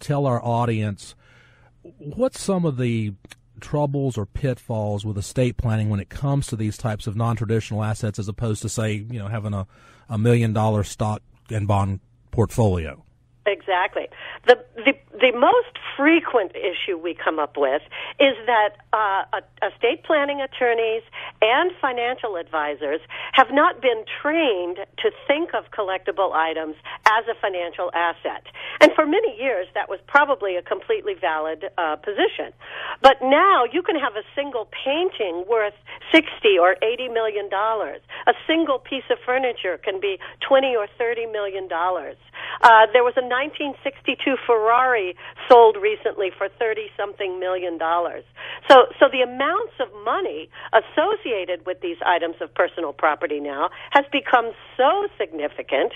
tell 0.00 0.26
our 0.26 0.42
audience 0.44 1.14
what 1.98 2.34
some 2.34 2.64
of 2.64 2.76
the 2.76 3.12
troubles 3.60 4.18
or 4.18 4.26
pitfalls 4.26 5.04
with 5.04 5.16
estate 5.16 5.56
planning 5.56 5.88
when 5.88 6.00
it 6.00 6.08
comes 6.08 6.46
to 6.46 6.56
these 6.56 6.76
types 6.76 7.06
of 7.06 7.16
non-traditional 7.16 7.82
assets 7.82 8.18
as 8.18 8.28
opposed 8.28 8.62
to 8.62 8.68
say 8.68 8.92
you 8.92 9.18
know 9.18 9.28
having 9.28 9.54
a, 9.54 9.66
a 10.08 10.18
million 10.18 10.52
dollar 10.52 10.82
stock 10.84 11.22
and 11.50 11.68
bond 11.68 12.00
portfolio 12.30 13.02
Exactly. 13.46 14.08
The, 14.46 14.64
the 14.74 14.94
the 15.20 15.32
most 15.38 15.78
frequent 15.96 16.52
issue 16.56 16.96
we 16.96 17.14
come 17.14 17.38
up 17.38 17.56
with 17.58 17.82
is 18.18 18.34
that 18.46 18.76
uh, 18.92 19.24
estate 19.62 20.02
planning 20.02 20.40
attorneys 20.40 21.02
and 21.44 21.72
financial 21.78 22.36
advisors 22.36 23.00
have 23.32 23.48
not 23.52 23.82
been 23.82 24.04
trained 24.22 24.78
to 24.96 25.10
think 25.28 25.52
of 25.52 25.64
collectible 25.70 26.32
items 26.32 26.74
as 27.04 27.24
a 27.28 27.34
financial 27.38 27.90
asset. 27.92 28.46
And 28.80 28.92
for 28.94 29.04
many 29.04 29.36
years, 29.38 29.66
that 29.74 29.90
was 29.90 30.00
probably 30.06 30.56
a 30.56 30.62
completely 30.62 31.12
valid 31.20 31.66
uh, 31.76 31.96
position. 31.96 32.56
But 33.02 33.16
now 33.22 33.64
you 33.70 33.82
can 33.82 33.96
have 33.96 34.16
a 34.16 34.24
single 34.34 34.68
painting 34.84 35.44
worth 35.48 35.74
60 36.12 36.28
or 36.60 36.76
80 36.82 37.08
million 37.08 37.48
dollars. 37.48 38.00
A 38.26 38.34
single 38.46 38.78
piece 38.78 39.04
of 39.10 39.18
furniture 39.24 39.78
can 39.82 40.00
be 40.00 40.18
20 40.46 40.76
or 40.76 40.86
30 40.98 41.26
million 41.26 41.68
dollars. 41.68 42.16
Uh, 42.62 42.86
there 42.92 43.02
was 43.02 43.14
a 43.16 43.24
1962 43.24 44.36
Ferrari 44.46 45.16
sold 45.48 45.76
recently 45.76 46.30
for 46.36 46.48
30 46.58 46.88
something 46.96 47.40
million 47.40 47.78
dollars. 47.78 48.24
So, 48.70 48.86
so 48.98 49.06
the 49.10 49.20
amounts 49.20 49.74
of 49.80 49.88
money 50.04 50.48
associated 50.72 51.66
with 51.66 51.80
these 51.80 51.96
items 52.04 52.36
of 52.40 52.54
personal 52.54 52.92
property 52.92 53.40
now 53.40 53.70
has 53.90 54.04
become 54.12 54.52
so 54.76 55.06
significant 55.18 55.92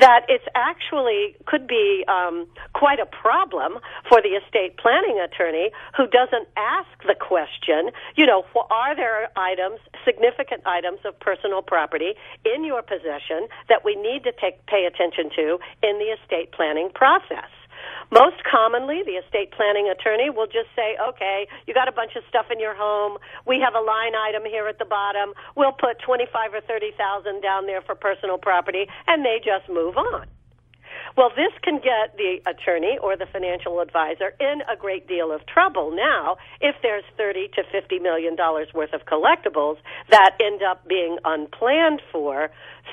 that 0.00 0.22
it's 0.28 0.44
actually 0.54 1.34
could 1.46 1.66
be 1.66 2.04
um, 2.08 2.46
quite 2.74 3.00
a 3.00 3.06
problem 3.06 3.78
for 4.08 4.20
the 4.22 4.38
estate 4.38 4.76
planning 4.76 5.18
attorney 5.18 5.70
who 5.96 6.06
doesn't 6.06 6.48
ask 6.56 6.88
the 7.06 7.14
question, 7.14 7.90
you 8.16 8.26
know, 8.26 8.44
are 8.70 8.94
there 8.96 9.28
items, 9.36 9.80
significant 10.04 10.62
items 10.66 11.00
of 11.04 11.18
personal 11.20 11.62
property 11.62 12.14
in 12.44 12.64
your 12.64 12.82
possession 12.82 13.48
that 13.68 13.84
we 13.84 13.94
need 13.96 14.24
to 14.24 14.32
take, 14.32 14.64
pay 14.66 14.84
attention 14.86 15.30
to 15.36 15.58
in 15.82 15.98
the 15.98 16.14
estate 16.16 16.52
planning 16.52 16.90
process? 16.94 17.50
Most 18.10 18.44
commonly, 18.44 19.02
the 19.04 19.12
estate 19.12 19.52
planning 19.52 19.88
attorney 19.88 20.28
will 20.28 20.46
just 20.46 20.68
say, 20.76 20.96
okay, 21.00 21.48
you 21.66 21.74
got 21.74 21.88
a 21.88 21.92
bunch 21.92 22.12
of 22.14 22.22
stuff 22.28 22.46
in 22.52 22.60
your 22.60 22.74
home. 22.74 23.18
We 23.46 23.60
have 23.60 23.74
a 23.74 23.80
line 23.80 24.14
item 24.14 24.44
here 24.44 24.68
at 24.68 24.78
the 24.78 24.84
bottom. 24.84 25.32
We'll 25.56 25.72
put 25.72 25.98
25 26.04 26.54
or 26.54 26.60
30,000 26.60 27.40
down 27.40 27.66
there 27.66 27.80
for 27.80 27.94
personal 27.94 28.38
property 28.38 28.86
and 29.06 29.24
they 29.24 29.40
just 29.42 29.68
move 29.68 29.96
on. 29.96 30.26
Well, 31.16 31.30
this 31.36 31.52
can 31.62 31.76
get 31.76 32.16
the 32.16 32.40
attorney 32.46 32.98
or 33.02 33.16
the 33.16 33.26
financial 33.26 33.80
advisor 33.80 34.34
in 34.40 34.62
a 34.70 34.76
great 34.76 35.06
deal 35.06 35.30
of 35.30 35.44
trouble 35.46 35.90
now 35.94 36.36
if 36.60 36.74
there's 36.82 37.04
30 37.18 37.48
to 37.56 37.62
50 37.70 37.98
million 37.98 38.34
dollars 38.34 38.68
worth 38.74 38.92
of 38.94 39.02
collectibles 39.04 39.76
that 40.10 40.36
end 40.40 40.62
up 40.62 40.88
being 40.88 41.18
unplanned 41.24 42.00
for 42.10 42.50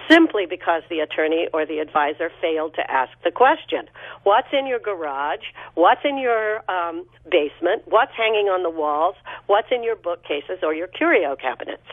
simply 0.09 0.45
because 0.45 0.83
the 0.89 0.99
attorney 0.99 1.47
or 1.53 1.65
the 1.65 1.79
advisor 1.79 2.29
failed 2.41 2.73
to 2.75 2.91
ask 2.91 3.11
the 3.23 3.31
question. 3.31 3.87
What's 4.23 4.49
in 4.51 4.67
your 4.67 4.79
garage? 4.79 5.45
What's 5.75 6.01
in 6.03 6.17
your 6.17 6.69
um, 6.69 7.05
basement? 7.29 7.83
What's 7.85 8.11
hanging 8.17 8.47
on 8.47 8.63
the 8.63 8.69
walls? 8.69 9.15
What's 9.47 9.67
in 9.71 9.83
your 9.83 9.95
bookcases 9.95 10.59
or 10.61 10.73
your 10.73 10.87
curio 10.87 11.35
cabinets? 11.35 11.83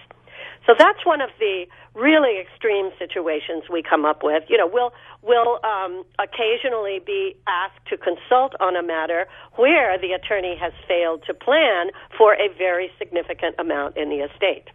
So 0.67 0.75
that's 0.77 1.06
one 1.06 1.20
of 1.20 1.31
the 1.39 1.67
really 1.95 2.41
extreme 2.41 2.91
situations 2.99 3.65
we 3.71 3.82
come 3.82 4.04
up 4.04 4.22
with. 4.22 4.43
You 4.49 4.59
know, 4.59 4.66
we'll 4.66 4.93
we'll 5.22 5.65
um, 5.65 6.04
occasionally 6.19 7.00
be 7.04 7.37
asked 7.47 7.87
to 7.88 7.97
consult 7.97 8.54
on 8.60 8.76
a 8.76 8.82
matter 8.82 9.26
where 9.55 9.97
the 9.99 10.12
attorney 10.12 10.56
has 10.60 10.72
failed 10.88 11.22
to 11.26 11.34
plan 11.34 11.91
for 12.19 12.34
a 12.34 12.49
very 12.59 12.91
significant 12.99 13.55
amount 13.59 13.97
in 13.97 14.10
the 14.10 14.26
estate. 14.26 14.69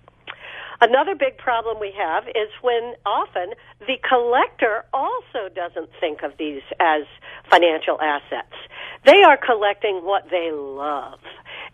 Another 0.82 1.14
big 1.14 1.38
problem 1.38 1.80
we 1.80 1.94
have 1.96 2.28
is 2.30 2.50
when 2.64 2.96
often 3.06 3.54
the 3.82 3.98
collector 4.02 4.84
also 4.92 5.48
doesn't 5.54 5.92
think 6.00 6.24
of 6.24 6.32
these 6.40 6.64
as 6.80 7.04
financial 7.52 8.02
assets. 8.02 8.58
They 9.06 9.22
are 9.22 9.38
collecting 9.38 10.02
what 10.04 10.24
they 10.32 10.50
love. 10.52 11.20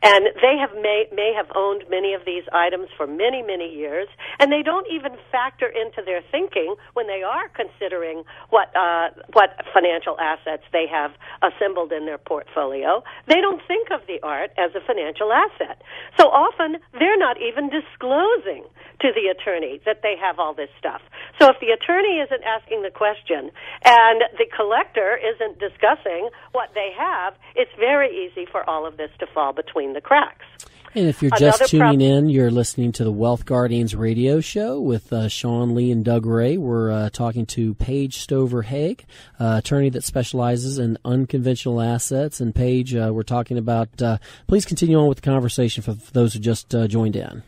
And 0.03 0.27
they 0.41 0.57
have 0.61 0.73
may, 0.75 1.05
may 1.11 1.33
have 1.35 1.47
owned 1.55 1.83
many 1.89 2.13
of 2.13 2.21
these 2.23 2.43
items 2.53 2.87
for 2.95 3.07
many, 3.07 3.41
many 3.41 3.65
years, 3.73 4.07
and 4.39 4.51
they 4.51 4.61
don't 4.61 4.85
even 4.93 5.17
factor 5.31 5.65
into 5.65 6.03
their 6.05 6.21
thinking 6.31 6.75
when 6.93 7.07
they 7.07 7.23
are 7.23 7.49
considering 7.49 8.23
what 8.49 8.69
uh, 8.75 9.09
what 9.33 9.57
financial 9.73 10.19
assets 10.19 10.63
they 10.71 10.85
have 10.85 11.11
assembled 11.41 11.91
in 11.91 12.05
their 12.05 12.19
portfolio. 12.19 13.03
They 13.25 13.41
don't 13.41 13.61
think 13.67 13.89
of 13.89 14.01
the 14.07 14.19
art 14.21 14.51
as 14.57 14.69
a 14.75 14.85
financial 14.85 15.33
asset. 15.33 15.81
So 16.15 16.29
often 16.29 16.77
they're 16.93 17.17
not 17.17 17.41
even 17.41 17.69
disclosing 17.69 18.65
to 19.01 19.09
the 19.13 19.29
attorney 19.29 19.79
that 19.85 20.01
they 20.01 20.15
have 20.19 20.39
all 20.39 20.53
this 20.53 20.69
stuff. 20.77 21.01
So 21.39 21.49
if 21.49 21.59
the 21.59 21.69
attorney 21.69 22.17
isn't 22.17 22.43
asking 22.43 22.81
the 22.81 22.89
question 22.89 23.51
and 23.85 24.23
the 24.37 24.45
collector 24.55 25.17
isn't 25.17 25.59
discussing 25.59 26.29
what 26.51 26.69
they 26.73 26.89
have, 26.97 27.35
it's 27.55 27.71
very 27.77 28.09
easy 28.09 28.45
for 28.49 28.67
all 28.67 28.85
of 28.85 28.97
this 28.97 29.11
to 29.19 29.27
fall 29.33 29.53
between 29.53 29.93
the 29.97 30.01
cracks. 30.01 30.45
And 30.93 31.07
if 31.07 31.21
you're 31.21 31.31
just 31.31 31.73
Another 31.73 31.95
tuning 31.95 32.01
in, 32.01 32.29
you're 32.29 32.51
listening 32.51 32.91
to 32.93 33.03
the 33.03 33.11
Wealth 33.11 33.45
Guardians 33.45 33.95
radio 33.95 34.39
show 34.39 34.79
with 34.79 35.11
uh, 35.11 35.27
Sean 35.27 35.75
Lee 35.75 35.91
and 35.91 36.05
Doug 36.05 36.25
Ray. 36.25 36.57
We're 36.57 36.91
uh, 36.91 37.09
talking 37.09 37.45
to 37.47 37.73
Paige 37.75 38.19
Stover 38.19 38.61
Haig, 38.61 39.05
uh, 39.39 39.55
attorney 39.57 39.89
that 39.89 40.03
specializes 40.03 40.79
in 40.79 40.97
unconventional 41.03 41.81
assets. 41.81 42.39
And 42.39 42.53
Paige, 42.53 42.95
uh, 42.95 43.11
we're 43.11 43.23
talking 43.23 43.57
about. 43.57 44.01
Uh, 44.01 44.17
please 44.47 44.65
continue 44.65 44.97
on 44.97 45.07
with 45.07 45.17
the 45.17 45.23
conversation 45.23 45.83
for 45.83 45.93
those 46.13 46.33
who 46.33 46.39
just 46.39 46.73
uh, 46.73 46.87
joined 46.87 47.15
in. 47.15 47.43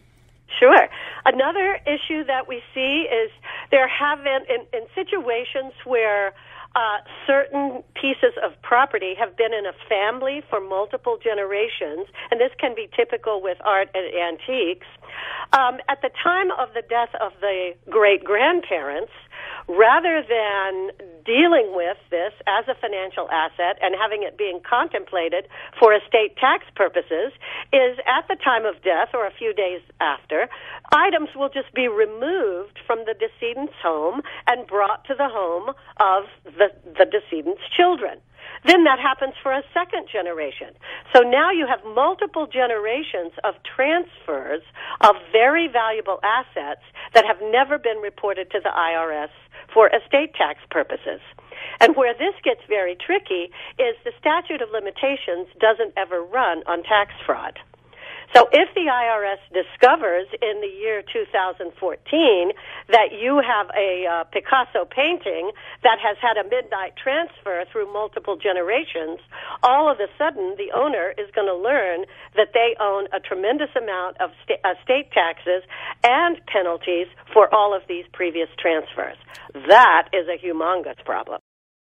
Sure. 0.59 0.88
Another 1.26 1.80
issue 1.86 2.24
that 2.26 2.48
we 2.48 2.62
see 2.74 3.06
is 3.12 3.32
there 3.72 3.88
have 3.88 4.24
been 4.24 4.42
in, 4.50 4.66
in 4.74 4.88
situations 4.96 5.74
where 5.86 6.34
uh, 6.75 6.97
certain 7.25 7.84
pieces 7.96 8.34
of 8.44 8.59
property 8.62 9.13
have 9.18 9.35
been 9.35 9.53
in 9.53 9.66
a 9.66 9.74
family 9.88 10.44
for 10.50 10.62
multiple 10.62 11.18
generations, 11.22 12.07
and 12.30 12.40
this 12.40 12.52
can 12.59 12.75
be 12.75 12.88
typical 12.96 13.41
with 13.41 13.57
art 13.66 13.90
and 13.94 14.06
antiques. 14.13 14.88
Um, 15.53 15.79
at 15.90 16.02
the 16.02 16.12
time 16.22 16.52
of 16.52 16.69
the 16.74 16.84
death 16.88 17.09
of 17.19 17.34
the 17.41 17.74
great 17.90 18.24
grandparents, 18.24 19.12
rather 19.69 20.25
than 20.25 20.90
dealing 21.24 21.72
with 21.78 21.97
this 22.09 22.34
as 22.47 22.66
a 22.68 22.74
financial 22.81 23.30
asset 23.30 23.78
and 23.81 23.94
having 23.94 24.24
it 24.24 24.35
being 24.35 24.59
contemplated 24.68 25.46
for 25.78 25.94
estate 25.94 26.35
tax 26.38 26.66
purposes 26.75 27.31
is 27.72 28.02
at 28.09 28.25
the 28.28 28.35
time 28.44 28.66
of 28.66 28.81
death 28.81 29.13
or 29.13 29.28
a 29.28 29.31
few 29.38 29.53
days 29.53 29.81
after, 30.02 30.50
items 30.91 31.29
will 31.35 31.50
just 31.50 31.72
be 31.75 31.88
removed 31.88 32.79
from 32.88 33.06
the 33.06 33.13
decedent's 33.13 33.78
home 33.81 34.22
and 34.47 34.66
brought 34.66 35.06
to 35.06 35.13
the 35.13 35.29
home 35.29 35.69
of 36.02 36.25
the, 36.58 36.74
the 36.97 37.06
decedent's 37.06 37.62
children. 37.78 38.18
Then 38.66 38.84
that 38.84 39.00
happens 39.00 39.35
for 39.41 39.53
a 39.53 39.63
second 39.74 40.08
generation. 40.12 40.74
So 41.16 41.22
now 41.22 41.52
you 41.52 41.68
have 41.68 41.79
multiple 41.96 42.47
generations 42.47 43.31
of 43.44 43.56
transfers 43.63 44.62
of 45.02 45.16
very 45.31 45.68
valuable 45.68 46.19
assets 46.24 46.81
that 47.13 47.25
have 47.25 47.38
never 47.52 47.78
been 47.78 47.97
reported 47.97 48.52
to 48.52 48.59
the 48.59 48.69
IRS 48.69 49.29
for 49.74 49.90
estate 49.90 50.34
tax 50.35 50.59
purposes. 50.69 51.22
And 51.80 51.96
where 51.96 52.13
this 52.13 52.35
gets 52.44 52.62
very 52.68 52.96
tricky 52.96 53.52
is 53.78 53.96
the 54.03 54.12
statute 54.19 54.62
of 54.62 54.69
limitations 54.72 55.47
doesn't 55.59 55.94
ever 55.97 56.22
run 56.22 56.64
on 56.67 56.84
tax 56.84 57.11
fraud. 57.26 57.59
So 58.35 58.47
if 58.52 58.70
the 58.76 58.85
IRS 58.85 59.41
discovers 59.52 60.28
in 60.41 60.61
the 60.61 60.67
year 60.67 61.02
2014 61.02 62.52
that 62.90 63.09
you 63.11 63.41
have 63.41 63.67
a 63.76 64.05
uh, 64.05 64.23
Picasso 64.26 64.85
painting 64.85 65.52
that 65.84 65.97
has 65.97 66.17
had 66.22 66.37
a 66.37 66.47
midnight 66.47 66.93
transfer 67.02 67.64
through 67.72 67.91
multiple 67.91 68.37
generations, 68.37 69.20
all 69.64 69.90
of 69.91 69.99
a 69.99 70.08
sudden 70.17 70.55
the 70.58 70.72
owner 70.78 71.14
is 71.17 71.26
going 71.34 71.47
to 71.47 71.58
learn 71.58 72.05
that 72.35 72.53
they 72.53 72.76
own 72.79 73.08
a 73.14 73.20
tremendous 73.20 73.70
amount 73.76 74.22
of 74.22 74.29
sta- 74.43 74.61
uh, 74.64 74.75
state 74.84 75.11
taxes 75.11 75.64
and 76.03 76.40
penalties 76.46 77.08
for 77.34 77.53
all 77.53 77.75
of 77.75 77.82
these 77.90 78.05
previous 78.14 78.49
transfers. 78.59 79.17
That 79.67 80.09
is 80.14 80.28
a 80.29 80.37
humongous 80.37 81.03
problem. 81.03 81.40